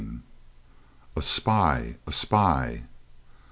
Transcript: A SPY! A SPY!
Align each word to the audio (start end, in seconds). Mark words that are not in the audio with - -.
A 1.15 1.21
SPY! 1.21 1.97
A 2.07 2.11
SPY! 2.11 2.85